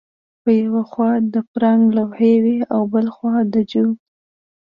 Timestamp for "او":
2.73-2.81